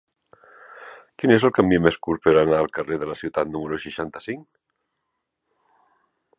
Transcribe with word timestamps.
Quin 1.23 1.33
és 1.35 1.45
el 1.49 1.53
camí 1.57 1.79
més 1.87 1.99
curt 2.07 2.23
per 2.25 2.33
anar 2.43 2.61
al 2.63 2.71
carrer 2.79 2.99
de 3.03 3.11
la 3.11 3.19
Ciutat 3.21 3.53
número 3.57 3.81
seixanta-cinc? 3.87 4.47